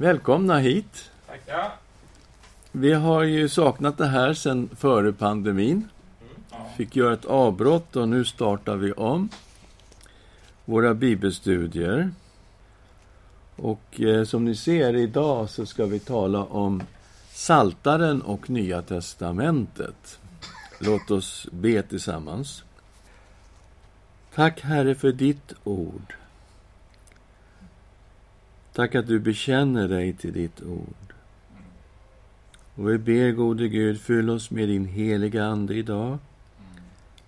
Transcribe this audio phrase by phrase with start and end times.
[0.00, 1.10] Välkomna hit.
[1.26, 1.72] Tackar.
[2.72, 5.88] Vi har ju saknat det här sedan före pandemin.
[6.76, 9.28] Fick göra ett avbrott och nu startar vi om
[10.64, 12.10] våra bibelstudier.
[13.56, 16.82] Och eh, som ni ser idag så ska vi tala om
[17.32, 20.20] Saltaren och Nya testamentet.
[20.78, 22.64] Låt oss be tillsammans.
[24.34, 26.14] Tack Herre för ditt ord.
[28.78, 31.14] Tack att du bekänner dig till ditt ord.
[32.74, 36.18] Och vi ber, gode Gud, fyll oss med din heliga Ande idag.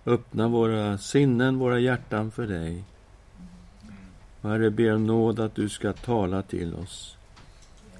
[0.05, 2.83] Öppna våra sinnen, våra hjärtan för dig.
[4.41, 7.17] Och Herre, ber om nåd att du ska tala till oss.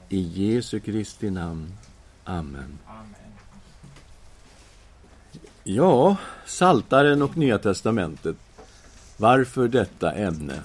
[0.09, 1.73] I Jesu Kristi namn.
[2.23, 2.77] Amen.
[5.63, 8.36] Ja, Saltaren och Nya testamentet.
[9.17, 10.61] Varför detta ämne?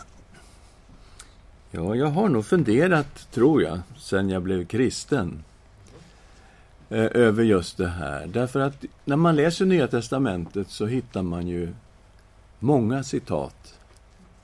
[1.77, 5.45] Ja, jag har nog funderat, tror jag, sen jag blev kristen
[6.89, 8.27] eh, över just det här.
[8.27, 11.74] Därför att när man läser Nya testamentet så hittar man ju
[12.59, 13.74] många citat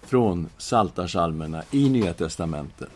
[0.02, 2.92] från Saltarsalmerna i Nya testamentet.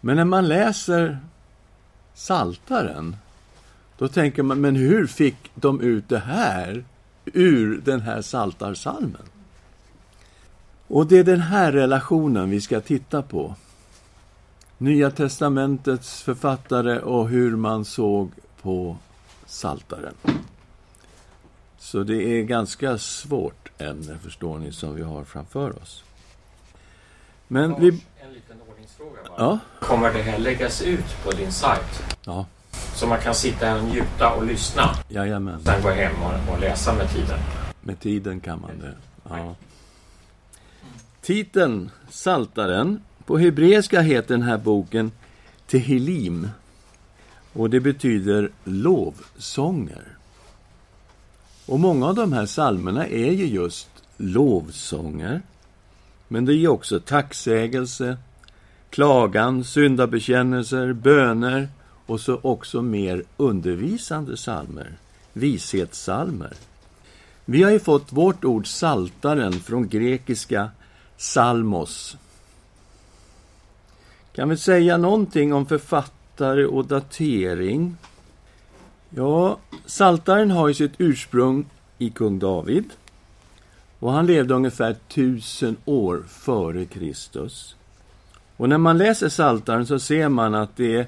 [0.00, 1.18] Men när man läser
[2.14, 3.16] Saltaren,
[3.98, 6.84] då tänker man, men hur fick de ut det här
[7.24, 9.22] ur den här Saltarsalmen?
[10.88, 13.54] Och det är den här relationen vi ska titta på.
[14.78, 18.30] Nya testamentets författare och hur man såg
[18.62, 18.96] på
[19.46, 20.14] Saltaren.
[21.78, 26.04] Så det är ganska svårt ämne, förstår ni, som vi har framför oss.
[27.48, 27.88] Men Lars, vi...
[27.88, 29.34] En liten ordningsfråga bara.
[29.38, 32.02] Ja, Kommer det här läggas ut på din sajt?
[32.24, 32.46] ja,
[32.94, 34.94] Så man kan sitta och njuta och lyssna.
[35.08, 35.60] jajamän.
[35.64, 37.38] Sen gå hem och, och läsa med tiden.
[37.80, 38.94] Med tiden kan man det.
[39.28, 39.54] Ja.
[41.28, 45.10] Titeln, Saltaren, på hebreiska heter den här boken
[45.66, 46.48] Tehilim.
[47.52, 50.04] Och det betyder lovsånger.
[51.66, 55.42] Och många av de här psalmerna är ju just lovsånger.
[56.28, 58.16] Men det är också tacksägelse,
[58.90, 61.68] klagan, syndabekännelser, böner
[62.06, 64.92] och så också mer undervisande psalmer,
[65.32, 66.52] vishetssalmer.
[67.44, 70.70] Vi har ju fått vårt ord saltaren från grekiska
[71.18, 72.16] salmos.
[74.32, 77.96] Kan vi säga någonting om författare och datering?
[79.10, 81.66] Ja, saltaren har ju sitt ursprung
[81.98, 82.84] i kung David.
[83.98, 87.76] Och han levde ungefär tusen år före Kristus.
[88.56, 91.06] Och när man läser saltaren så ser man att det är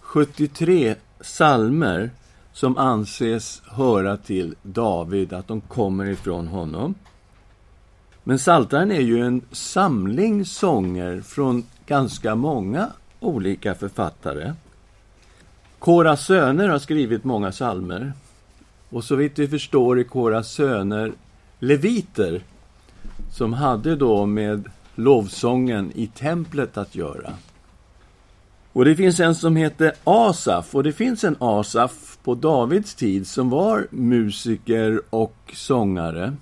[0.00, 2.10] 73 salmer
[2.52, 6.94] som anses höra till David, att de kommer ifrån honom.
[8.30, 12.88] Men Psaltaren är ju en samling sånger från ganska många
[13.20, 14.52] olika författare.
[15.78, 18.12] Kora söner har skrivit många psalmer.
[18.90, 21.12] Och så vitt vi förstår är Kora söner
[21.58, 22.42] leviter
[23.32, 27.32] som hade då med lovsången i templet att göra.
[28.72, 33.26] Och det finns en som heter Asaf, och det finns en Asaf på Davids tid
[33.26, 36.36] som var musiker och sångare.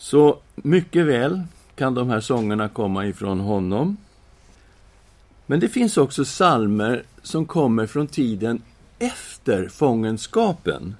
[0.00, 1.42] Så mycket väl
[1.74, 3.96] kan de här sångerna komma ifrån honom.
[5.46, 8.62] Men det finns också salmer som kommer från tiden
[8.98, 10.94] efter fångenskapen.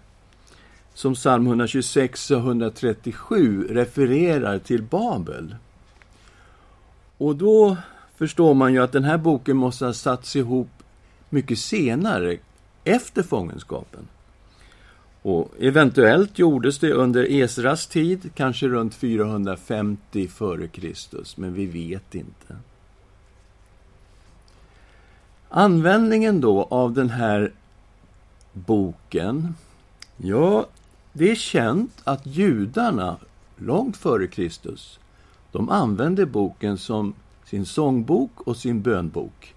[0.94, 5.55] Som psalm 126 och 137 refererar till Babel.
[7.19, 7.77] Och då
[8.17, 10.71] förstår man ju att den här boken måste ha satts ihop
[11.28, 12.37] mycket senare,
[12.84, 14.09] efter fångenskapen.
[15.22, 22.56] Och eventuellt gjordes det under Esras tid, kanske runt 450 f.Kr., men vi vet inte.
[25.48, 27.53] Användningen då av den här
[28.53, 29.54] boken,
[30.16, 30.66] ja,
[31.12, 33.16] det är känt att judarna
[33.56, 34.98] långt före Kristus,
[35.52, 37.14] de använde boken som
[37.44, 39.54] sin sångbok och sin bönbok.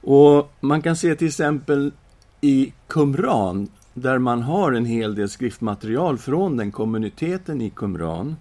[0.00, 1.92] Och man kan se till exempel
[2.40, 8.36] i Qumran, där man har en hel del skriftmaterial från den kommuniteten i Qumran,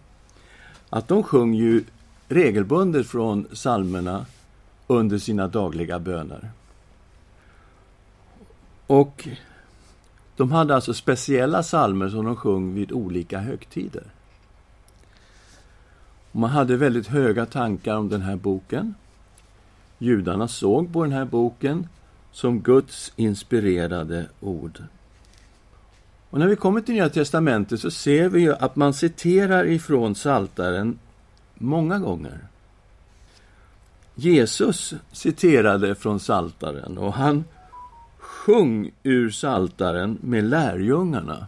[0.90, 1.84] att de sjöng ju
[2.28, 4.26] regelbundet från psalmerna
[4.88, 6.52] under sina dagliga böner.
[8.88, 9.28] Och
[10.36, 14.04] de hade alltså speciella psalmer som de sjöng vid olika högtider.
[16.32, 18.94] Man hade väldigt höga tankar om den här boken.
[19.98, 21.88] Judarna såg på den här boken
[22.32, 24.84] som Guds inspirerade ord.
[26.32, 30.16] Och när vi kommer till Nya testamentet så ser vi ju att man citerar ifrån
[30.16, 31.00] Saltaren
[31.54, 32.40] många gånger.
[34.16, 37.44] Jesus citerade från Saltaren och han
[38.18, 41.48] sjöng ur Saltaren med lärjungarna.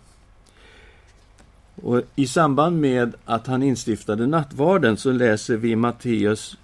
[1.75, 6.57] Och I samband med att han instiftade nattvarden så läser vi Matteus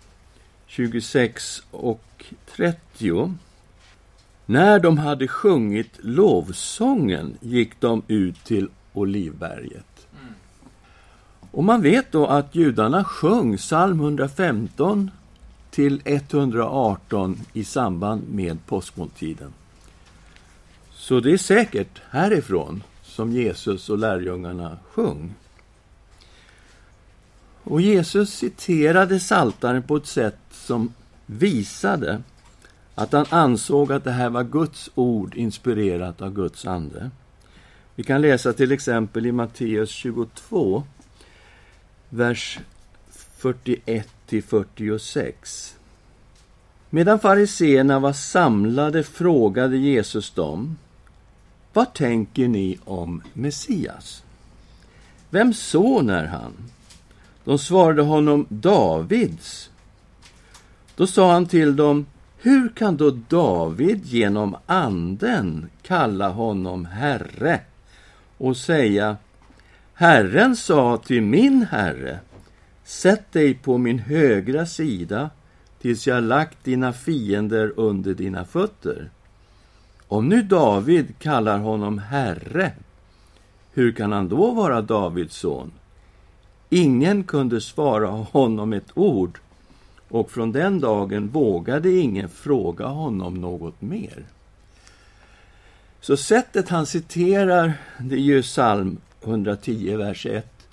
[0.68, 2.25] 26 och
[2.56, 3.33] 30.
[4.50, 10.07] När de hade sjungit lovsången gick de ut till Olivberget.
[11.51, 15.12] Och man vet då att judarna sjöng psalm 115
[15.72, 19.54] till 118 i samband med påskmåltiden.
[20.92, 25.34] Så det är säkert härifrån som Jesus och lärjungarna sjöng.
[27.63, 30.94] Och Jesus citerade Saltaren på ett sätt som
[31.25, 32.22] visade
[33.00, 37.12] att han ansåg att det här var Guds ord inspirerat av Guds ande.
[37.96, 40.84] Vi kan läsa till exempel i Matteus 22,
[42.10, 42.60] vers
[43.38, 45.75] 41 till 46.
[46.90, 50.78] Medan fariseerna var samlade frågade Jesus dem
[51.74, 54.24] Vad tänker ni om Messias?
[55.30, 56.54] Vem son är han?
[57.44, 59.69] De svarade honom Davids.
[60.96, 62.06] Då sa han till dem
[62.41, 67.59] hur kan då David genom anden kalla honom Herre
[68.38, 69.18] och säga
[69.94, 72.19] Herren sa till min Herre
[72.83, 75.30] Sätt dig på min högra sida
[75.81, 79.09] tills jag lagt dina fiender under dina fötter.
[80.07, 82.71] Om nu David kallar honom Herre,
[83.74, 85.71] hur kan han då vara Davids son?
[86.69, 89.39] Ingen kunde svara honom ett ord,
[90.10, 94.24] och från den dagen vågade ingen fråga honom något mer.
[96.02, 100.68] Så sättet han citerar, det är ju psalm 110, vers 1,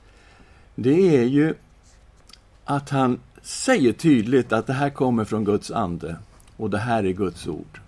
[0.75, 1.55] det är ju
[2.65, 6.17] att han säger tydligt att det här kommer från Guds ande
[6.57, 7.81] och det här är Guds ord.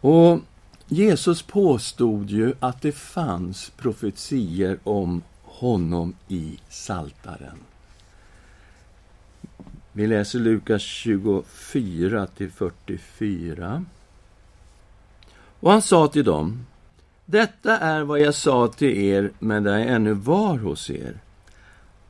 [0.00, 0.40] Och
[0.86, 7.58] Jesus påstod ju att det fanns profetier om honom i Saltaren.
[9.96, 13.84] Vi läser Lukas 24 till 44.
[15.60, 16.66] Och han sa till dem
[17.24, 21.20] Detta är vad jag sa till er medan jag ännu var hos er.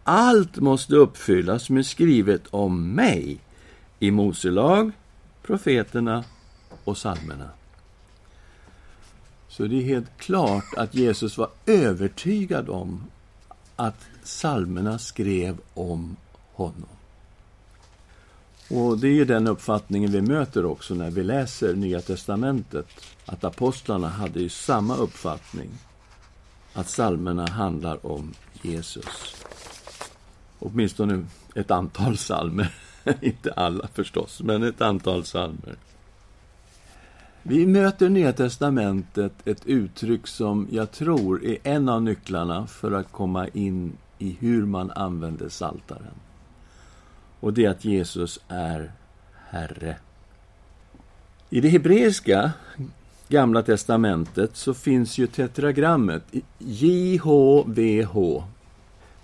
[0.05, 3.38] Allt måste uppfyllas som är skrivet om mig
[3.99, 4.93] i Mose lag,
[5.43, 6.25] profeterna
[6.85, 7.50] och psalmerna.
[9.49, 13.05] Så det är helt klart att Jesus var övertygad om
[13.77, 16.17] att psalmerna skrev om
[16.53, 16.95] honom.
[18.71, 22.87] Och Det är ju den uppfattningen vi möter också när vi läser Nya testamentet.
[23.27, 25.69] Att apostlarna hade ju samma uppfattning.
[26.73, 29.37] Att psalmerna handlar om Jesus.
[30.59, 31.25] Åtminstone
[31.55, 32.75] ett antal psalmer.
[33.21, 35.77] Inte alla förstås, men ett antal psalmer.
[37.43, 42.93] Vi möter i Nya testamentet ett uttryck som jag tror är en av nycklarna för
[42.93, 46.15] att komma in i hur man använder saltaren.
[47.41, 48.93] Och det är att Jesus är
[49.49, 49.97] Herre.
[51.50, 52.53] I det hebreiska
[53.29, 56.23] Gamla testamentet så finns ju tetragrammet
[56.59, 58.43] JHVH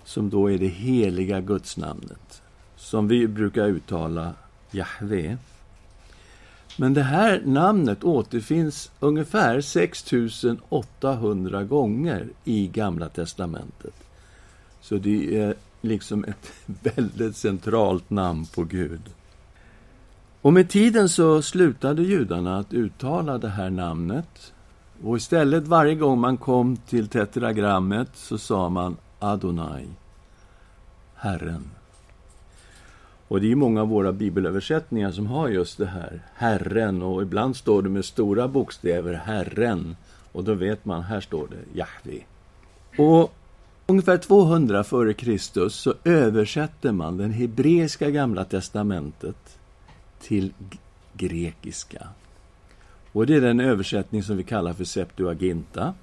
[0.05, 2.41] som då är det heliga gudsnamnet,
[2.75, 4.33] som vi brukar uttala
[4.71, 5.37] Jahve.
[6.77, 13.93] Men det här namnet återfinns ungefär 6800 gånger i Gamla testamentet.
[14.81, 16.51] Så det är liksom ett
[16.95, 19.01] väldigt centralt namn på Gud.
[20.41, 24.53] Och med tiden så slutade judarna att uttala det här namnet.
[25.03, 29.87] Och istället varje gång man kom till tetragrammet så sa man Adonai,
[31.15, 31.69] Herren.
[33.27, 37.55] Och det är många av våra bibelöversättningar som har just det här, Herren, och ibland
[37.55, 39.95] står det med stora bokstäver, Herren,
[40.31, 42.23] och då vet man, här står det Jahve.
[42.97, 43.33] Och
[43.87, 49.59] ungefär 200 före Kristus så översätter man den hebreiska gamla testamentet
[50.21, 50.53] till
[51.13, 52.07] grekiska.
[53.11, 55.93] Och det är den översättning som vi kallar för Septuaginta.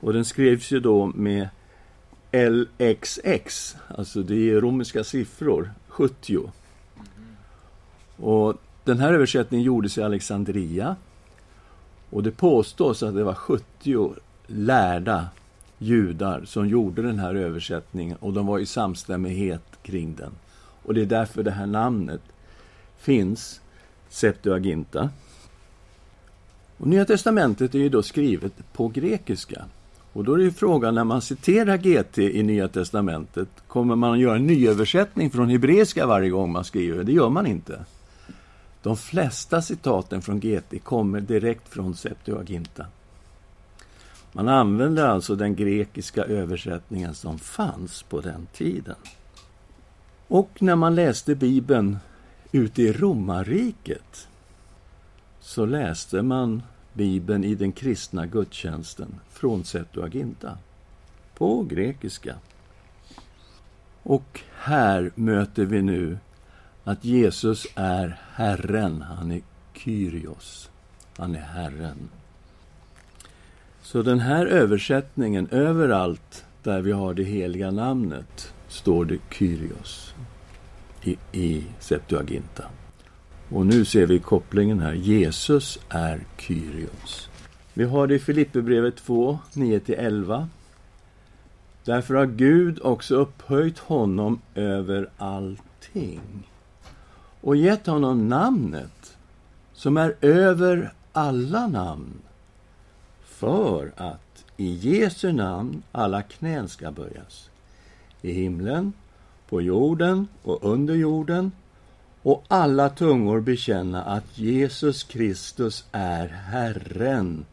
[0.00, 1.48] Och den skrevs ju då med
[2.32, 6.52] LXX, alltså det är romerska siffror, 70.
[8.16, 10.96] Och den här översättningen gjordes i Alexandria.
[12.10, 14.14] Och det påstås att det var 70
[14.46, 15.26] lärda
[15.82, 20.32] judar som gjorde den här översättningen och de var i samstämmighet kring den.
[20.82, 22.20] Och det är därför det här namnet
[22.98, 23.60] finns,
[24.08, 25.10] Septuaginta.
[26.76, 29.64] Och Nya testamentet är ju då skrivet på grekiska.
[30.12, 34.18] Och då är ju frågan, när man citerar GT i Nya Testamentet, kommer man att
[34.18, 37.04] göra en nyöversättning från hebreiska varje gång man skriver?
[37.04, 37.84] Det gör man inte.
[38.82, 42.86] De flesta citaten från GT kommer direkt från Septuaginta.
[44.32, 48.96] Man använder alltså den grekiska översättningen som fanns på den tiden.
[50.28, 51.98] Och när man läste Bibeln
[52.52, 54.28] ute i romarriket
[55.40, 60.58] så läste man Bibeln i den kristna gudstjänsten från Septuaginta,
[61.34, 62.34] på grekiska.
[64.02, 66.18] Och här möter vi nu
[66.84, 69.40] att Jesus är Herren, han är
[69.74, 70.70] Kyrios,
[71.16, 72.08] han är Herren.
[73.92, 80.14] Så den här översättningen, överallt där vi har det heliga namnet, står det Kyrios
[81.02, 82.64] i, i Septuaginta.
[83.48, 84.92] Och nu ser vi kopplingen här.
[84.92, 87.28] Jesus är Kyrios.
[87.74, 90.46] Vi har det i Filipperbrevet 2, 9-11.
[91.84, 96.48] Därför har Gud också upphöjt honom över allting
[97.40, 99.16] och gett honom namnet
[99.72, 102.22] som är över alla namn
[103.40, 107.50] för att i Jesu namn alla knän ska böjas
[108.22, 108.92] i himlen,
[109.48, 111.52] på jorden och under jorden
[112.22, 117.44] och alla tungor bekänna att Jesus Kristus är Herren,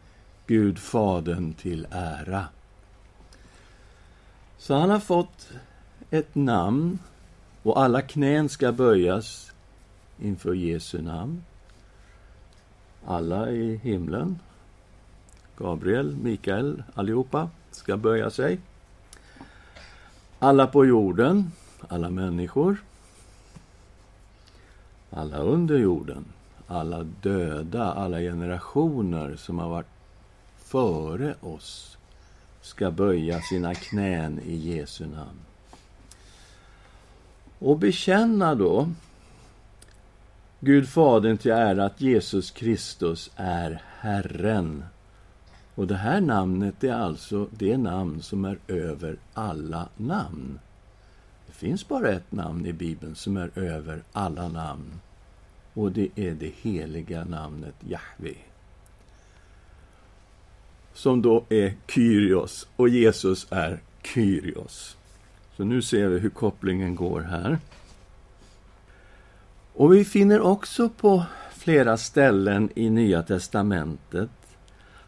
[0.48, 2.46] Gud Fadern till ära.
[4.58, 5.50] Så han har fått
[6.10, 7.00] ett namn
[7.64, 9.52] och alla knän ska böjas
[10.20, 11.44] inför Jesu namn.
[13.06, 14.40] Alla i himlen,
[15.58, 18.60] Gabriel, Mikael, allihopa ska böja sig.
[20.40, 21.52] Alla på jorden,
[21.88, 22.78] alla människor
[25.10, 26.26] alla under jorden,
[26.68, 29.88] alla döda, alla generationer som har varit
[30.58, 31.98] före oss
[32.62, 35.40] ska böja sina knän i Jesu namn.
[37.60, 38.90] Och bekänna då
[40.60, 44.84] Gud Fadern till ära att Jesus Kristus är Herren.
[45.78, 50.60] Och det här namnet är alltså det namn som är över alla namn.
[51.48, 55.00] Det finns bara ett namn i Bibeln som är över alla namn.
[55.74, 58.36] Och det är det heliga namnet Jahve.
[60.94, 64.98] Som då är Kyrios och Jesus är Kyrios.
[65.58, 67.60] Så nu ser vi hur kopplingen går här.
[69.74, 74.30] Och vi finner också på flera ställen i Nya testamentet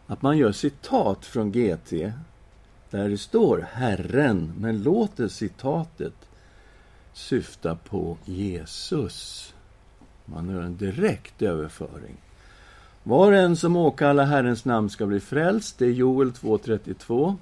[0.10, 1.92] att man gör citat från GT
[2.90, 6.14] där det står Herren, men låter citatet
[7.14, 9.54] syfta på Jesus.
[10.26, 12.18] Man gör en direkt överföring.
[13.04, 15.78] Var och en som åkallar Herrens namn ska bli frälst.
[15.78, 17.36] Det är Joel 2.32.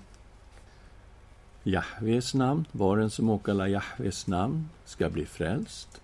[1.64, 2.66] Jahves namn.
[2.72, 6.02] Var och en som åkallar Jahves namn ska bli frälst.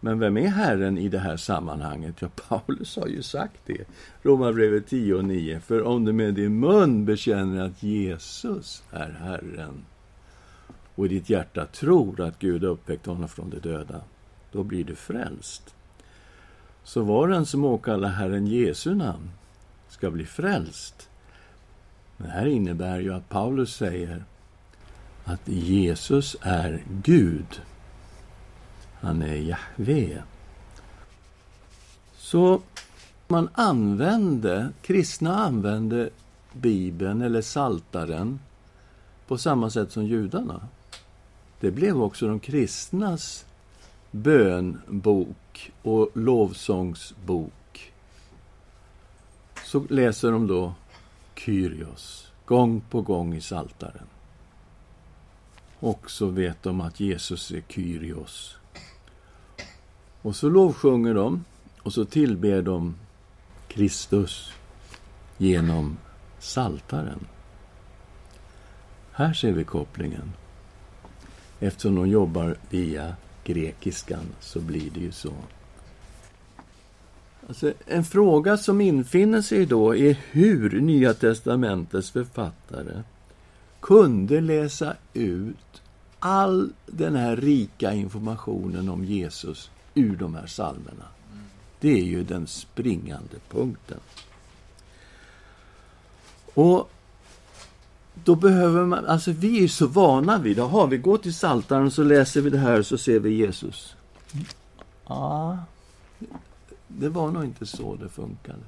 [0.00, 2.14] Men vem är Herren i det här sammanhanget?
[2.18, 3.84] Ja, Paulus har ju sagt det.
[4.22, 5.60] Romarbrevet 10 och 9.
[5.60, 9.84] För om du med din mun bekänner att Jesus är Herren
[10.94, 14.00] och i ditt hjärta tror att Gud uppväckt honom från de döda,
[14.52, 15.74] då blir du frälst.
[16.84, 19.30] Så var den som åkallar Herren Jesu namn
[19.88, 21.08] ska bli frälst.
[22.16, 24.24] Det här innebär ju att Paulus säger
[25.24, 27.60] att Jesus är Gud.
[29.00, 30.22] Han är Jahve.
[32.16, 32.62] Så
[33.28, 36.10] man använde, kristna använde
[36.52, 38.40] Bibeln eller Saltaren
[39.26, 40.68] på samma sätt som judarna.
[41.60, 43.46] Det blev också de kristnas
[44.10, 47.92] bönbok och lovsångsbok.
[49.64, 50.74] Så läser de då
[51.34, 54.06] Kyrios, gång på gång i Saltaren.
[55.78, 58.59] Och så vet de att Jesus är Kyrios.
[60.22, 61.44] Och så lovsjunger de
[61.82, 62.94] och så tillber de
[63.68, 64.52] Kristus
[65.38, 65.96] genom
[66.38, 67.26] Saltaren.
[69.12, 70.32] Här ser vi kopplingen.
[71.60, 75.32] Eftersom de jobbar via grekiskan så blir det ju så.
[77.48, 83.02] Alltså, en fråga som infinner sig då är hur Nya testamentets författare
[83.80, 85.82] kunde läsa ut
[86.18, 91.04] all den här rika informationen om Jesus ur de här psalmerna.
[91.80, 94.00] Det är ju den springande punkten.
[96.54, 96.90] Och
[98.24, 102.02] då behöver man, alltså vi är så vana vid, jaha, vi går till Saltaren så
[102.02, 103.96] läser vi det här så ser vi Jesus.
[105.06, 105.58] Ja,
[106.88, 108.62] det var nog inte så det funkade.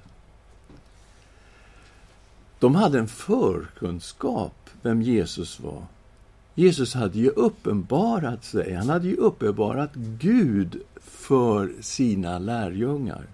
[2.59, 5.83] De hade en förkunskap vem Jesus var.
[6.55, 10.83] Jesus hade ju uppenbarat sig, han hade ju uppenbarat Gud
[11.33, 13.27] för sina lärjungar.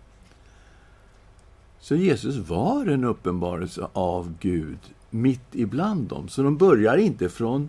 [1.81, 4.79] Så Jesus var en uppenbarelse av Gud
[5.11, 6.29] mitt ibland dem.
[6.29, 7.69] Så de börjar inte från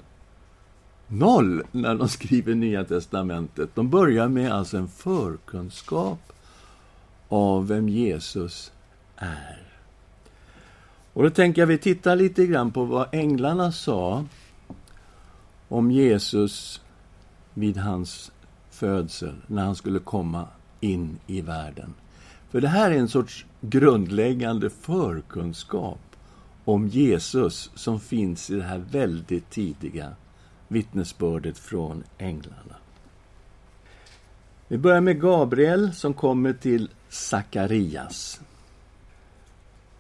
[1.08, 3.70] noll när de skriver Nya Testamentet.
[3.76, 6.34] De börjar med alltså en förkunskap
[7.30, 8.72] av vem Jesus
[9.16, 9.64] är.
[11.14, 14.26] Och då tänker jag vi tittar lite grann på vad änglarna sa
[15.68, 16.82] om Jesus
[17.54, 18.32] vid hans
[18.80, 20.48] födsel, när han skulle komma
[20.80, 21.94] in i världen.
[22.50, 26.00] För det här är en sorts grundläggande förkunskap
[26.66, 30.14] om Jesus som finns i det här väldigt tidiga
[30.68, 32.76] vittnesbördet från änglarna.
[34.68, 38.42] Vi börjar med Gabriel som kommer till Sakarias.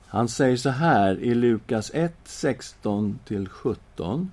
[0.07, 4.27] Han säger så här i Lukas 1, 16-17.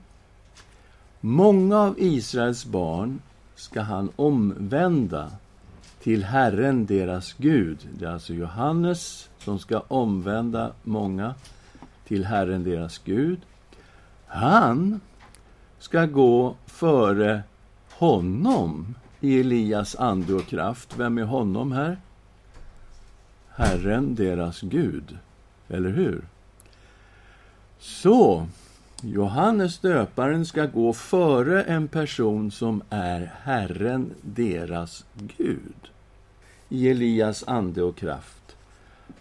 [1.21, 3.21] Många av Israels barn
[3.57, 5.31] ska han omvända
[6.01, 7.89] till Herren, deras Gud.
[7.99, 11.35] Det är alltså Johannes som ska omvända många
[12.05, 13.41] till Herren, deras Gud.
[14.27, 15.01] Han
[15.79, 17.43] ska gå före
[17.91, 20.99] honom i Elias ande och kraft.
[20.99, 21.99] Vem är honom här?
[23.49, 25.19] Herren, deras Gud.
[25.69, 26.25] Eller hur?
[27.79, 28.47] Så,
[29.03, 35.05] Johannes döparen ska gå före en person som är Herren, deras
[35.37, 35.91] Gud,
[36.69, 38.57] i Elias ande och kraft,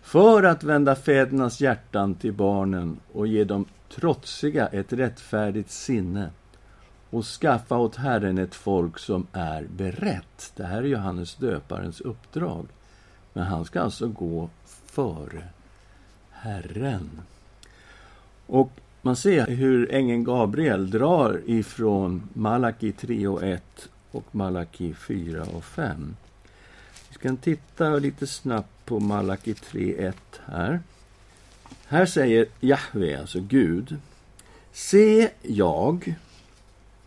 [0.02, 3.66] för att vända fädernas hjärtan till barnen och ge dem
[3.96, 6.30] trotsiga ett rättfärdigt sinne
[7.10, 10.52] och skaffa åt Herren ett folk som är berett.
[10.56, 12.66] Det här är Johannes döparens uppdrag.
[13.34, 14.50] Men han ska alltså gå
[14.86, 15.44] före
[16.32, 17.22] Herren.
[18.48, 18.72] Och
[19.06, 25.64] man ser hur ängeln Gabriel drar ifrån Malaki 3 och 1 och Malaki 4 och
[25.64, 26.16] 5.
[27.10, 30.80] Vi ska titta lite snabbt på Malaki 3 1 här.
[31.88, 33.98] Här säger Jahve, alltså Gud.
[34.72, 36.16] Se, jag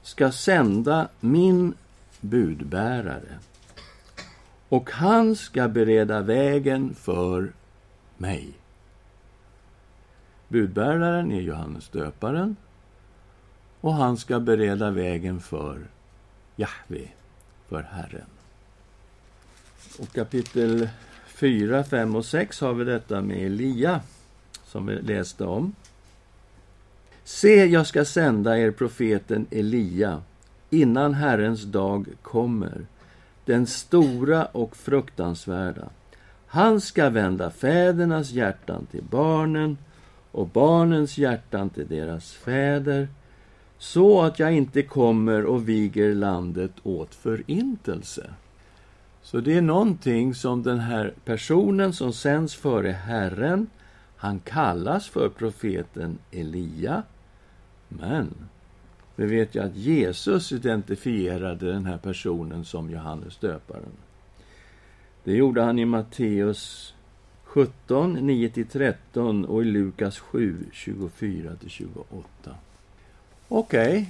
[0.03, 1.75] ska sända min
[2.21, 3.39] budbärare
[4.69, 7.53] och han ska bereda vägen för
[8.17, 8.53] mig.
[10.49, 12.57] Budbäraren är Johannes döparen
[13.81, 15.87] och han ska bereda vägen för
[16.57, 17.09] Jahve,
[17.69, 18.27] för Herren.
[19.99, 20.89] Och kapitel
[21.27, 24.01] 4, 5 och 6 har vi detta med Elia,
[24.65, 25.75] som vi läste om.
[27.25, 30.23] Se, jag ska sända er profeten Elia
[30.71, 32.87] innan Herrens dag kommer,
[33.45, 35.89] den stora och fruktansvärda.
[36.47, 39.77] Han ska vända fädernas hjärtan till barnen
[40.33, 43.09] och barnens hjärtan till deras fäder
[43.79, 48.31] så att jag inte kommer och viger landet åt förintelse.
[49.23, 53.67] Så det är någonting som den här personen som sänds före Herren,
[54.17, 57.03] han kallas för profeten Elia.
[57.89, 58.35] Men
[59.17, 63.93] vi vet ju att Jesus identifierade den här personen som Johannes döparen.
[65.25, 66.95] Det gjorde han i Matteus
[67.49, 71.89] 17, 9-13 och i Lukas 7, 24-28.
[73.49, 74.07] Okej, okay.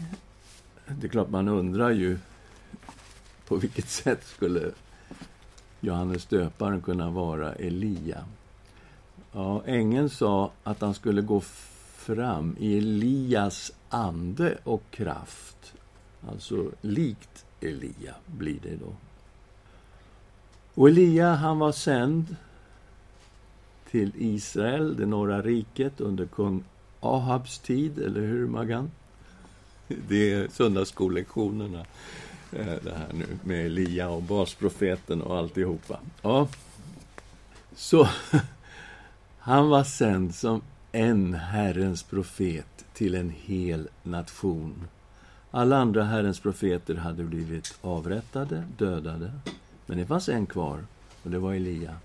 [0.86, 2.18] det är klart man undrar ju
[3.46, 4.70] på vilket sätt skulle
[5.80, 8.24] Johannes döparen kunna vara Elia?
[9.32, 11.40] Ja, ängeln sa att han skulle gå
[11.96, 15.72] fram i Elias ande och kraft.
[16.28, 18.92] Alltså likt Elia blir det då.
[20.74, 22.36] Och Elia, han var sänd
[23.90, 26.64] till Israel, det norra riket, under kung
[27.00, 28.90] Ahabs tid, eller hur Magan?
[30.08, 31.78] Det är söndagsskolelektionerna,
[32.52, 36.00] eh, det här nu, med Elia och basprofeten och alltihopa.
[36.22, 36.48] Ja.
[37.74, 38.08] Så,
[39.38, 44.88] han var sänd som en Herrens profet till en hel nation.
[45.50, 49.32] Alla andra Herrens profeter hade blivit avrättade, dödade.
[49.86, 50.84] Men det fanns en kvar,
[51.22, 51.96] och det var Elia.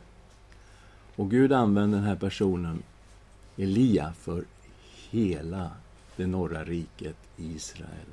[1.15, 2.83] Och Gud använde den här personen,
[3.57, 4.43] Elia, för
[5.09, 5.71] hela
[6.15, 8.07] det norra riket Israel.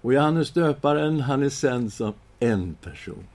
[0.00, 3.26] Och Johannes döparen, han är sänd som en person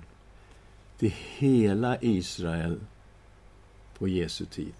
[0.97, 2.79] till hela Israel
[3.97, 4.73] på Jesu tid.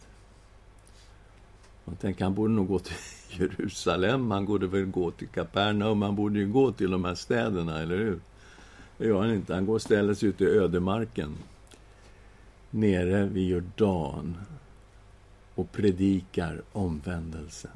[1.86, 2.96] Man tänker, han borde nog gå till
[3.40, 7.82] Jerusalem, han borde väl gå till Kapernaum, han borde ju gå till de här städerna,
[7.82, 8.20] eller hur?
[8.98, 11.36] Det gör han inte, han går och ställer sig ute i ödemarken
[12.72, 14.38] nere vid Jordan
[15.56, 17.70] och predikar omvändelse.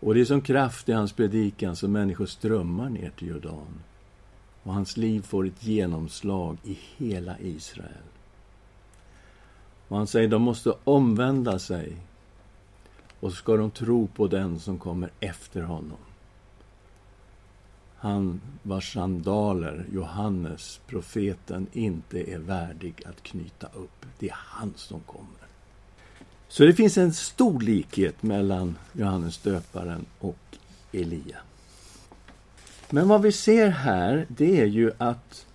[0.00, 3.82] Och det är som kraft i hans predikan som människor strömmar ner till Jordan.
[4.62, 8.04] Och hans liv får ett genomslag i hela Israel.
[9.88, 11.96] Och han säger de måste omvända sig
[13.20, 15.98] och så ska de tro på den som kommer efter honom.
[18.02, 24.06] Han vars sandaler Johannes, profeten, inte är värdig att knyta upp.
[24.18, 25.46] Det är han som kommer.
[26.48, 30.56] Så det finns en stor likhet mellan Johannes döparen och
[30.92, 31.38] Elia.
[32.90, 35.46] Men vad vi ser här, det är ju att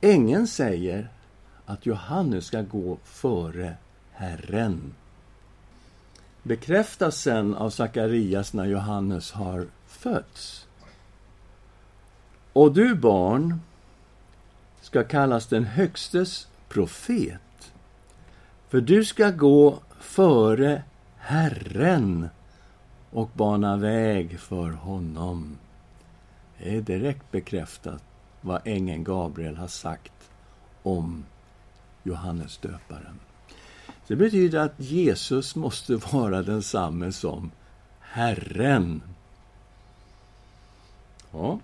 [0.00, 1.08] ängeln säger
[1.66, 3.74] att Johannes ska gå före
[4.12, 4.94] Herren.
[6.42, 10.67] Bekräftas sen av Sakarias när Johannes har fötts.
[12.58, 13.60] Och du, barn,
[14.80, 17.72] ska kallas den Högstes profet.
[18.68, 20.82] För du ska gå före
[21.16, 22.28] Herren
[23.10, 25.58] och bana väg för honom.
[26.58, 28.02] Det är direkt bekräftat
[28.40, 30.30] vad ängeln Gabriel har sagt
[30.82, 31.24] om
[32.02, 33.20] Johannes döparen.
[34.06, 37.50] Det betyder att Jesus måste vara densamme som
[38.00, 39.02] Herren.
[41.32, 41.58] Ja,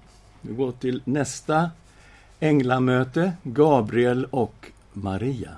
[0.47, 1.71] vi går till nästa
[2.41, 5.51] änglamöte, Gabriel och Maria.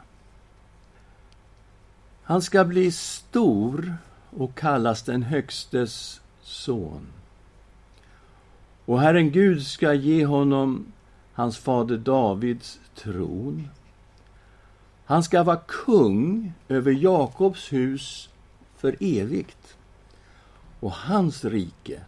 [2.23, 3.97] Han ska bli stor
[4.31, 7.07] och kallas den Högstes son.
[8.85, 10.93] Och Herren Gud ska ge honom
[11.33, 13.69] hans fader Davids tron.
[15.05, 18.29] Han ska vara kung över Jakobs hus
[18.77, 19.77] för evigt.
[20.81, 22.01] Och hans rike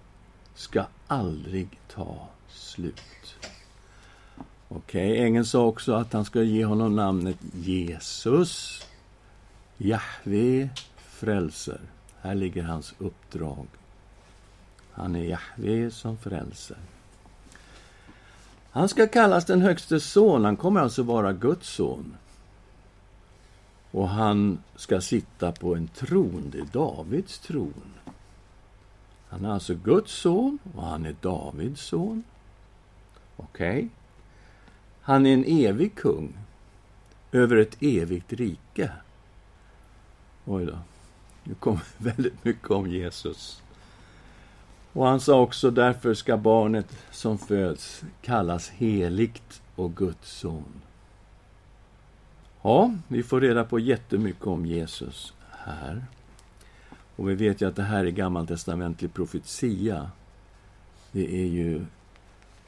[0.54, 3.36] ska aldrig ta slut.
[4.68, 8.82] Okej, okay, ängeln sa också att han ska ge honom namnet Jesus.
[9.76, 10.68] Jahve
[10.98, 11.80] frälser.
[12.20, 13.66] Här ligger hans uppdrag.
[14.92, 16.76] Han är Jahve som frälser.
[18.70, 20.44] Han ska kallas den högste son.
[20.44, 22.16] Han kommer alltså vara Guds son.
[23.90, 26.50] Och han ska sitta på en tron.
[26.52, 27.94] Det är Davids tron.
[29.28, 32.24] Han är alltså Guds son och han är Davids son.
[33.38, 33.78] Okej.
[33.78, 33.88] Okay.
[35.00, 36.38] Han är en evig kung
[37.32, 38.92] över ett evigt rike.
[40.44, 40.78] Oj då.
[41.44, 43.62] Nu kommer väldigt mycket om Jesus.
[44.92, 50.82] Och han sa också, därför ska barnet som föds kallas heligt och Guds son.
[52.62, 56.04] Ja, vi får reda på jättemycket om Jesus här.
[57.16, 60.10] Och vi vet ju att det här är gammaltestamentlig profetia.
[61.12, 61.84] Det är ju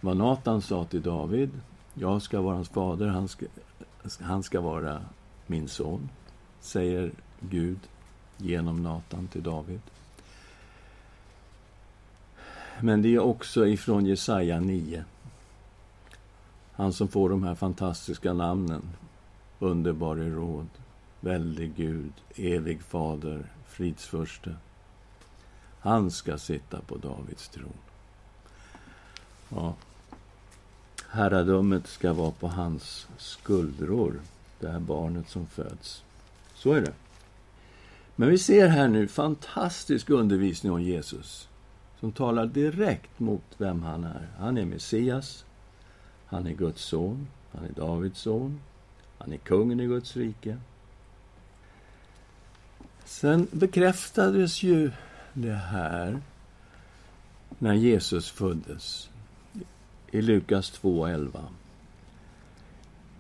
[0.01, 1.51] vad Natan sa till David.
[1.95, 3.47] Jag ska vara hans fader, han ska,
[4.21, 5.03] han ska vara
[5.47, 6.09] min son,
[6.61, 7.79] säger Gud
[8.37, 9.81] genom Natan till David.
[12.81, 15.05] Men det är också ifrån Jesaja 9.
[16.73, 18.83] Han som får de här fantastiska namnen.
[19.59, 20.67] Underbar i råd,
[21.21, 24.57] väldig Gud, evig fader, fridsförste.
[25.81, 27.73] Han ska sitta på Davids tron.
[29.49, 29.75] Ja.
[31.13, 34.21] Herradömet ska vara på hans skuldror,
[34.61, 36.03] det här barnet som föds.
[36.55, 36.93] Så är det.
[38.17, 41.49] Men vi ser här nu fantastisk undervisning om Jesus
[42.01, 44.29] som talar direkt mot vem han är.
[44.39, 45.45] Han är Messias,
[46.27, 48.61] han är Guds son, han är Davids son,
[49.19, 50.59] han är kungen i Guds rike.
[53.05, 54.93] Sen bekräftades ju
[55.33, 56.21] det här
[57.59, 59.11] när Jesus föddes
[60.11, 61.45] i Lukas 2.11.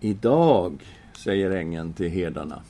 [0.00, 0.82] Idag,
[1.16, 2.62] säger ängeln till herdarna,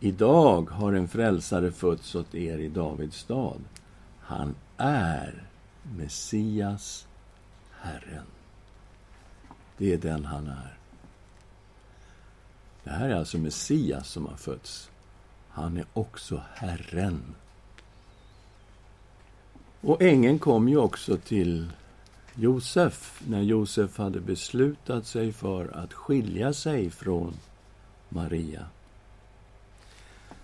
[0.00, 3.60] idag har en frälsare fötts åt er i Davids stad.
[4.20, 5.42] Han är
[5.96, 7.06] Messias,
[7.80, 8.26] Herren.
[9.76, 10.76] Det är den han är.
[12.84, 14.90] Det här är alltså Messias som har fötts.
[15.48, 17.34] Han är också Herren.
[19.80, 21.68] Och ängeln kom ju också till
[22.34, 27.34] Josef när Josef hade beslutat sig för att skilja sig från
[28.08, 28.66] Maria.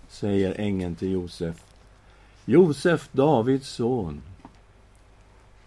[0.07, 1.63] Säger ängeln till Josef.
[2.45, 4.21] Josef, Davids son.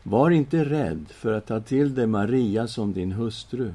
[0.03, 3.75] Var inte rädd för att ta till dig Maria som din hustru.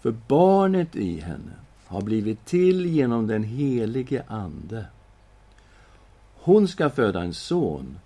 [0.00, 1.52] För barnet i henne
[1.86, 4.86] har blivit till genom den helige Ande.
[6.34, 7.98] Hon ska föda en son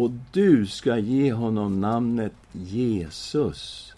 [0.00, 3.92] och du ska ge honom namnet Jesus.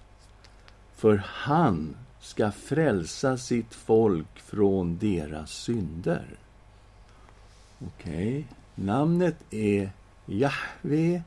[0.97, 6.25] För han ska frälsa sitt folk från deras synder.
[7.87, 8.47] Okej.
[8.75, 9.91] Namnet är
[10.27, 11.23] Jahve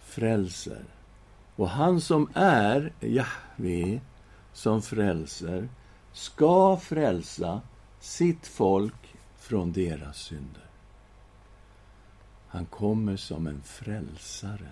[0.00, 0.84] frälser.
[1.56, 4.00] Och han som är Jahve
[4.52, 5.68] som frälser
[6.12, 7.60] ska frälsa
[8.00, 10.71] sitt folk från deras synder.
[12.52, 14.68] Han kommer som en frälsare.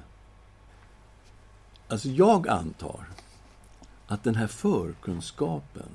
[1.88, 3.04] Alltså, jag antar
[4.06, 5.88] att den här förkunskapen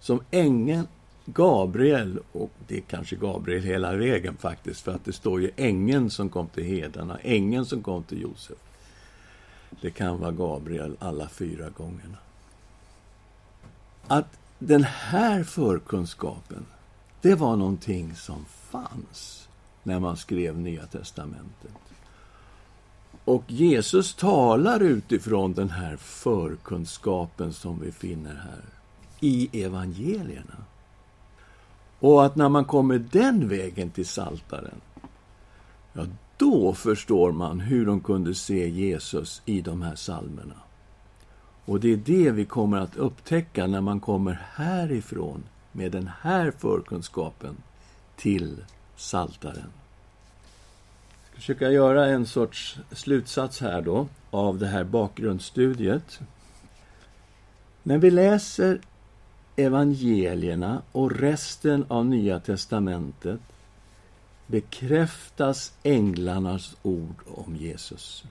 [0.00, 0.86] som ängeln
[1.24, 6.10] Gabriel, och det är kanske Gabriel hela vägen faktiskt, för att det står ju ängeln
[6.10, 8.58] som kom till hedarna, ängeln som kom till Josef.
[9.80, 12.18] Det kan vara Gabriel alla fyra gångerna.
[14.06, 16.66] Att den här förkunskapen,
[17.20, 19.44] det var någonting som fanns
[19.84, 21.72] när man skrev Nya testamentet.
[23.24, 28.64] Och Jesus talar utifrån den här förkunskapen som vi finner här
[29.20, 30.56] i evangelierna.
[32.00, 34.80] Och att när man kommer den vägen till Saltaren,
[35.92, 40.54] ja, då förstår man hur de kunde se Jesus i de här salmerna.
[41.64, 45.42] Och det är det vi kommer att upptäcka när man kommer härifrån
[45.72, 47.56] med den här förkunskapen
[48.16, 48.64] till
[48.96, 49.72] Saltaren.
[51.16, 56.20] Jag ska försöka göra en sorts slutsats här då av det här bakgrundsstudiet.
[57.82, 58.80] När vi läser
[59.56, 63.40] evangelierna och resten av Nya testamentet
[64.46, 68.24] bekräftas änglarnas ord om Jesus.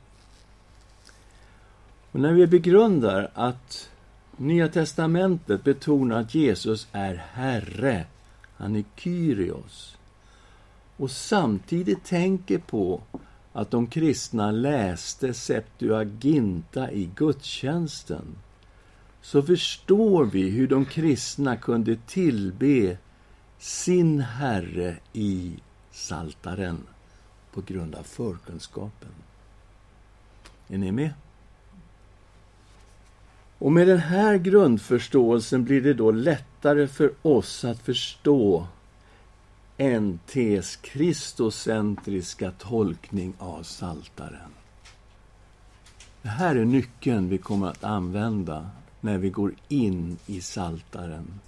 [2.11, 3.89] Och när vi begrundar att
[4.37, 8.05] Nya testamentet betonar att Jesus är Herre,
[8.57, 9.97] han är Kyrios,
[10.97, 13.01] och samtidigt tänker på
[13.53, 18.25] att de kristna läste Septuaginta i gudstjänsten
[19.21, 22.97] så förstår vi hur de kristna kunde tillbe
[23.57, 25.55] sin Herre i
[25.91, 26.83] Saltaren
[27.53, 29.09] på grund av förkunskapen.
[30.67, 31.13] Är ni med?
[33.57, 38.67] Och med den här grundförståelsen blir det då lättare för oss att förstå
[39.77, 44.51] NTs kristocentriska tolkning av Saltaren.
[46.21, 51.39] Det här är nyckeln vi kommer att använda när vi går in i Saltaren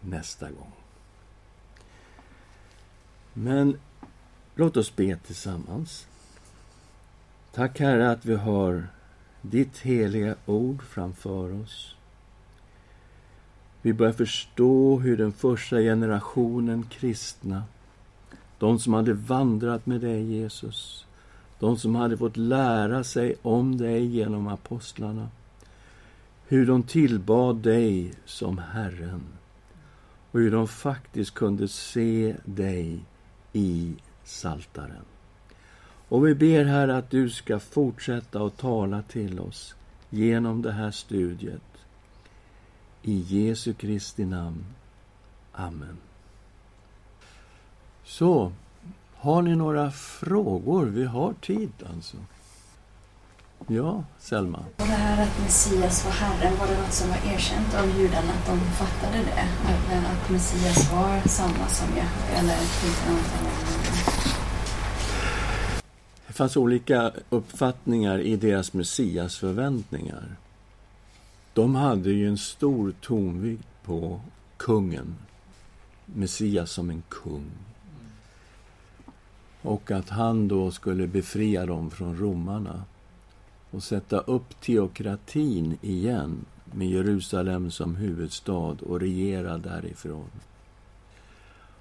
[0.00, 0.72] nästa gång.
[3.32, 3.78] Men
[4.54, 6.06] låt oss be tillsammans.
[7.52, 8.88] Tack, Herre, att vi har
[9.42, 11.94] ditt heliga ord framför oss.
[13.88, 17.62] Vi börjar förstå hur den första generationen kristna,
[18.58, 21.06] de som hade vandrat med dig, Jesus,
[21.58, 25.28] de som hade fått lära sig om dig genom apostlarna,
[26.46, 29.22] hur de tillbad dig som Herren
[30.30, 33.00] och hur de faktiskt kunde se dig
[33.52, 35.04] i Saltaren.
[36.08, 39.74] Och vi ber, Herre, att du ska fortsätta att tala till oss
[40.10, 41.77] genom det här studiet.
[43.02, 44.64] I Jesu Kristi namn.
[45.52, 45.98] Amen.
[48.04, 48.52] Så,
[49.16, 50.84] har ni några frågor?
[50.84, 52.16] Vi har tid, alltså.
[53.66, 54.58] Ja, Selma?
[54.58, 58.32] Och det här att Messias var Herren, var det något som var erkänt av judarna,
[58.32, 59.48] att de fattade det?
[59.64, 63.48] Att, att Messias var samma som Jahve, eller det någonting
[66.26, 70.36] Det fanns olika uppfattningar i deras Messias förväntningar.
[71.58, 74.20] De hade ju en stor tonvikt på
[74.56, 75.14] kungen,
[76.06, 77.50] Messias som en kung.
[79.62, 82.82] Och att han då skulle befria dem från romarna
[83.70, 90.30] och sätta upp teokratin igen med Jerusalem som huvudstad och regera därifrån.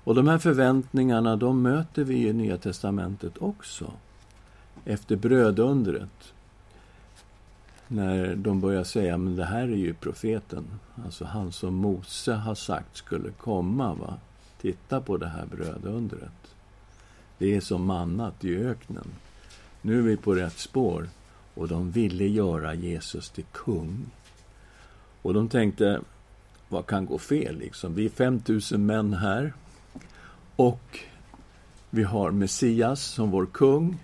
[0.04, 3.94] Och de här förväntningarna, de möter vi i Nya testamentet också.
[4.86, 6.34] Efter brödundret.
[7.88, 10.66] När de börjar säga, men det här är ju profeten.
[11.06, 13.94] Alltså han som Mose har sagt skulle komma.
[13.94, 14.18] Va?
[14.62, 16.56] Titta på det här brödundret.
[17.38, 19.08] Det är som mannat i öknen.
[19.82, 21.10] Nu är vi på rätt spår.
[21.54, 24.06] Och de ville göra Jesus till kung.
[25.22, 26.02] Och de tänkte,
[26.70, 27.96] vad kan gå fel liksom?
[27.96, 29.54] Vi är 5000 män här.
[30.56, 31.00] Och
[31.90, 33.98] vi har Messias som vår kung.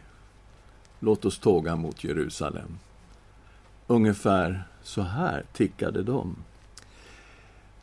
[0.99, 2.77] Låt oss tåga mot Jerusalem.
[3.93, 6.35] Ungefär så här tickade de.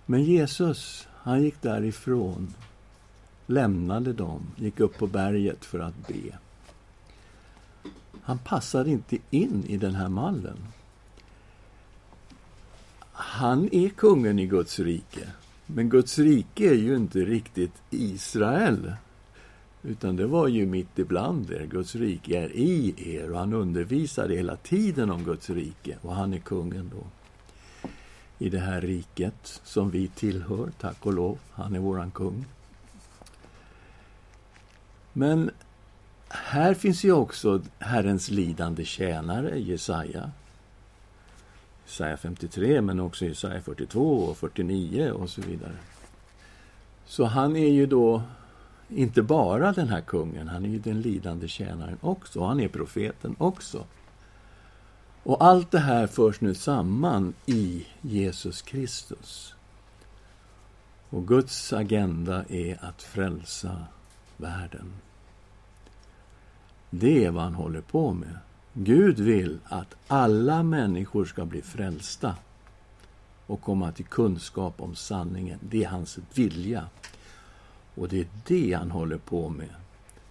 [0.07, 2.55] Men Jesus, han gick därifrån,
[3.46, 6.38] lämnade dem, gick upp på berget för att be.
[8.23, 10.57] Han passade inte in i den här mallen.
[13.12, 15.29] Han är kungen i Guds rike,
[15.66, 18.92] Men Guds rike är ju inte riktigt Israel.
[19.82, 21.66] Utan det var ju mitt ibland er.
[21.66, 25.96] Guds rike är i er och han undervisade hela tiden om Guds rike.
[26.02, 27.06] Och han är kungen då.
[28.38, 31.38] I det här riket som vi tillhör, tack och lov.
[31.50, 32.44] Han är våran kung.
[35.12, 35.50] Men
[36.28, 40.30] här finns ju också Herrens lidande tjänare, Jesaja.
[41.84, 45.76] Jesaja 53, men också Jesaja 42 och 49 och så vidare.
[47.06, 48.22] Så han är ju då
[48.94, 52.44] inte bara den här kungen, han är ju den lidande tjänaren också.
[52.44, 53.85] Han är profeten också.
[55.22, 59.55] Och allt det här förs nu samman i Jesus Kristus.
[61.11, 63.85] Och Guds agenda är att frälsa
[64.37, 64.92] världen.
[66.90, 68.38] Det är vad han håller på med.
[68.72, 72.35] Gud vill att alla människor ska bli frälsta
[73.46, 75.59] och komma till kunskap om sanningen.
[75.62, 76.88] Det är hans vilja.
[77.94, 79.68] Och det är det han håller på med.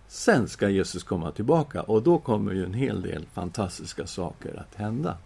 [0.07, 4.75] Sen ska Jesus komma tillbaka och då kommer ju en hel del fantastiska saker att
[4.75, 5.17] hända.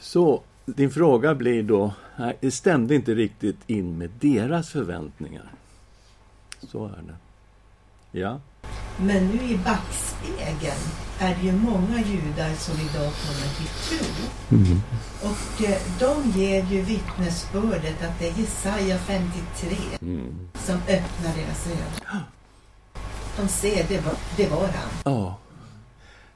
[0.00, 5.52] Så din fråga blir då, nej, det stämde inte riktigt in med deras förväntningar.
[6.60, 7.16] Så är det.
[8.18, 8.40] Ja.
[9.00, 10.82] Men nu i backspegeln
[11.18, 13.66] är det ju många judar som idag kommer till
[13.98, 14.06] tro.
[14.58, 14.80] Mm.
[15.22, 20.48] Och eh, de ger ju vittnesbördet att det är Jesaja 53 Mm.
[20.54, 22.20] som öppnar deras ögon.
[23.36, 24.90] De ser, det var, det var han.
[25.14, 25.38] Ja.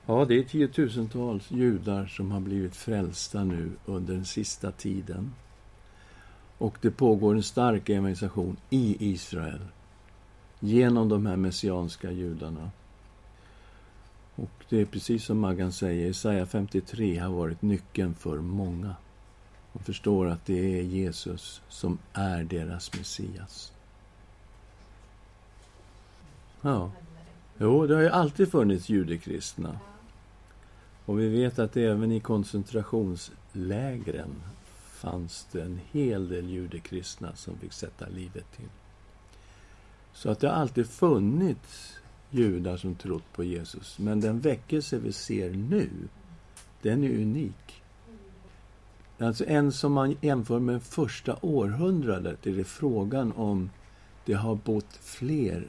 [0.06, 5.32] Ja, det är tiotusentals judar som har blivit frälsta nu under den sista tiden.
[6.58, 9.60] Och det pågår en stark evangelisation i Israel
[10.64, 12.70] genom de här messianska judarna.
[14.34, 18.96] Och det är precis som Maggan säger, Jesaja 53 har varit nyckeln för många.
[19.72, 23.72] De förstår att det är Jesus som är deras Messias.
[26.60, 26.90] Ja.
[27.58, 29.78] Jo, det har ju alltid funnits judekristna.
[31.04, 34.42] Och vi vet att även i koncentrationslägren
[34.74, 38.68] fanns det en hel del judekristna som fick sätta livet till.
[40.12, 43.98] Så att det har alltid funnits judar som trott på Jesus.
[43.98, 45.90] Men den väckelse vi ser nu,
[46.82, 47.82] den är unik.
[49.18, 53.70] Alltså en som man jämför med första århundradet är det frågan om
[54.24, 55.66] det har bott fler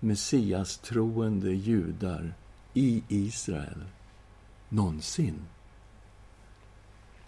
[0.00, 2.34] Messias troende judar
[2.74, 3.84] i Israel
[4.68, 5.46] någonsin.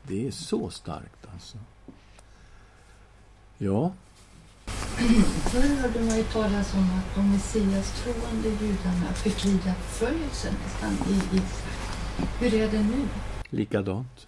[0.02, 1.58] Det är så starkt, alltså.
[3.58, 3.92] Ja,
[5.50, 10.92] Förr hörde man ju talas om att de Messias troende judarna fick lida förföljelse nästan
[10.92, 11.42] i Israel.
[12.40, 13.09] Hur är det nu?
[13.50, 14.26] likadant.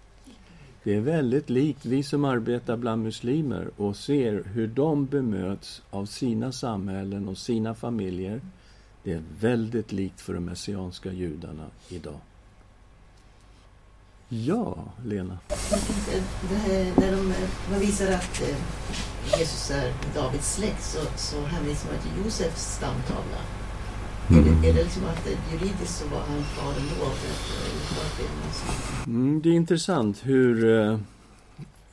[0.85, 6.07] Det är väldigt likt vi som arbetar bland muslimer och ser hur de bemöts av
[6.07, 8.41] sina samhällen och sina familjer.
[9.03, 12.21] Det är väldigt likt för de messianska judarna idag.
[14.29, 15.39] Ja, Lena.
[15.49, 17.33] Jag tänkte, det här, när de,
[17.71, 18.57] man visar att eh,
[19.25, 23.39] Jesus är Davids släkt så, så hänvisar man till Josefs stamtavla.
[24.29, 27.05] Det, är det liksom att juridiskt så var han far ändå?
[27.05, 27.11] Eh,
[27.83, 30.99] för att det är någon som- Mm, det är intressant hur eh,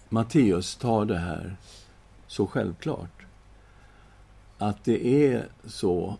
[0.09, 1.55] Matteus tar det här
[2.27, 3.25] så självklart.
[4.57, 6.17] Att det är så.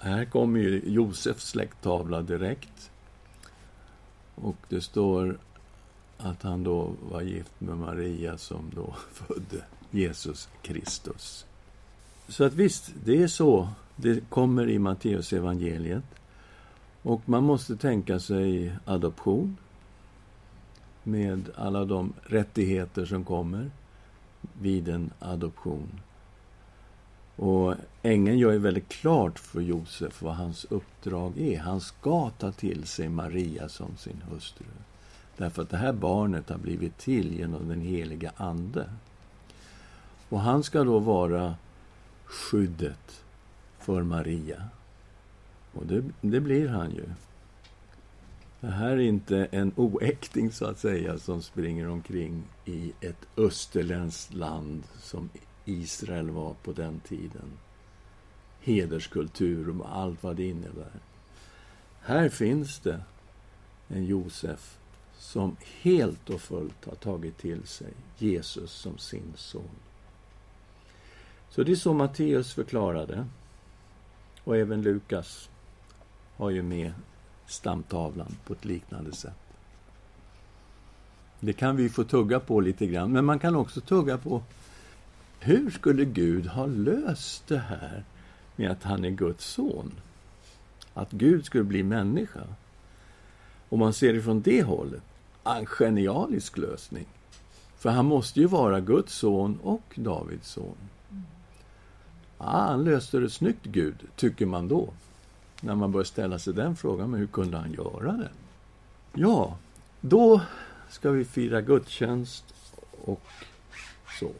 [0.00, 2.90] Här kommer ju Josefs släkttavla direkt.
[4.34, 5.38] Och det står
[6.18, 9.64] att han då var gift med Maria som då födde
[9.94, 11.46] Jesus Kristus.
[12.28, 16.04] Så att visst, det är så det kommer i Matteus evangeliet.
[17.02, 19.56] Och man måste tänka sig adoption
[21.02, 23.70] med alla de rättigheter som kommer
[24.60, 26.00] vid en adoption.
[27.36, 31.58] Och ängeln gör ju väldigt klart för Josef vad hans uppdrag är.
[31.58, 34.66] Han ska ta till sig Maria som sin hustru.
[35.36, 38.86] Därför att det här barnet har blivit till genom den heliga Ande.
[40.34, 41.54] Och han ska då vara
[42.24, 43.24] skyddet
[43.78, 44.62] för Maria.
[45.72, 47.04] Och det, det blir han ju.
[48.60, 54.34] Det här är inte en oäkting, så att säga, som springer omkring i ett österländskt
[54.34, 55.30] land som
[55.64, 57.58] Israel var på den tiden.
[58.60, 61.00] Hederskultur och allt vad det innebär.
[62.00, 63.00] Här finns det
[63.88, 64.78] en Josef
[65.18, 69.70] som helt och fullt har tagit till sig Jesus som sin son.
[71.54, 73.26] Så det är så Matteus förklarade.
[74.44, 75.48] Och även Lukas
[76.36, 76.92] har ju med
[77.46, 79.38] stamtavlan på ett liknande sätt.
[81.40, 84.42] Det kan vi få tugga på lite grann, men man kan också tugga på
[85.40, 88.04] hur skulle Gud ha löst det här
[88.56, 89.92] med att han är Guds son?
[90.94, 92.44] Att Gud skulle bli människa.
[93.68, 95.02] Om man ser det från det hållet,
[95.44, 97.06] en genialisk lösning.
[97.76, 100.76] För han måste ju vara Guds son och Davids son.
[102.46, 104.88] Ah, han löste det snyggt, Gud, tycker man då.
[105.60, 108.28] När man börjar ställa sig den frågan, men hur kunde han göra det?
[109.12, 109.58] Ja,
[110.00, 110.40] då
[110.90, 112.44] ska vi fira gudstjänst
[113.04, 113.22] och
[114.20, 114.30] så.